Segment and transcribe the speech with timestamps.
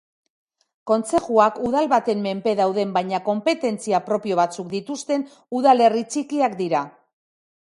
[0.91, 5.27] Kontzejuak udal baten menpe dauden baina konpetentzia propio batzuk dituzten
[5.61, 6.85] udalerri txikiak dira.